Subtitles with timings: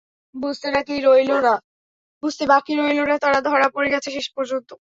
[0.35, 0.67] বুঝতে
[2.47, 4.69] বাকি রইল না তারা ধরা পড়ে গেছে শেষ পর্যন্ত।